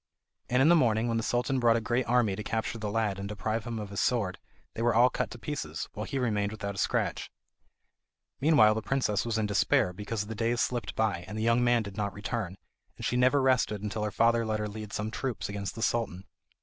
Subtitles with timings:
[0.49, 3.19] And in the morning, when the Sultan brought a great army to capture the lad
[3.19, 4.39] and deprive him of his sword,
[4.73, 7.29] they were all cut to pieces, while he remained without a scratch.
[8.39, 11.83] Meanwhile the princess was in despair because the days slipped by, and the young man
[11.83, 12.57] did not return,
[12.97, 16.23] and she never rested until her father let her lead some troops against the Sultan.